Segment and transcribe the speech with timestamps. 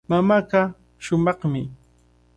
[0.09, 0.61] Mamaaqa
[1.03, 1.61] shumaqmi.